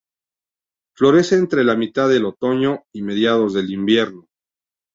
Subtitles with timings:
[0.97, 4.27] Florece entre la mitad del otoño y mediados del invierno.